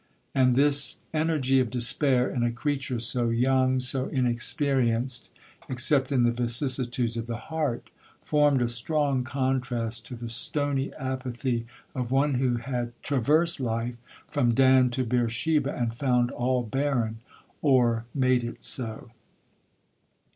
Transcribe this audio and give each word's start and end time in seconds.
And 0.33 0.55
this 0.55 0.97
energy 1.13 1.59
of 1.59 1.69
despair 1.69 2.27
in 2.27 2.41
a 2.41 2.49
creature 2.51 2.99
so 2.99 3.29
young, 3.29 3.79
so 3.79 4.07
inexperienced, 4.07 5.29
except 5.69 6.11
in 6.11 6.23
the 6.23 6.31
vicissitudes 6.31 7.17
of 7.17 7.27
the 7.27 7.37
heart, 7.37 7.91
formed 8.23 8.63
a 8.63 8.67
strong 8.67 9.23
contrast 9.23 10.07
to 10.07 10.15
the 10.15 10.27
stony 10.27 10.91
apathy 10.95 11.67
of 11.93 12.09
one 12.09 12.33
who 12.33 12.55
had 12.55 12.93
traversed 13.03 13.59
life 13.59 13.93
from 14.27 14.55
Dan 14.55 14.89
to 14.89 15.03
Beersheba, 15.03 15.71
and 15.75 15.93
found 15.93 16.31
all 16.31 16.63
barren, 16.63 17.19
or—made 17.61 18.43
it 18.43 18.63
so. 18.63 19.11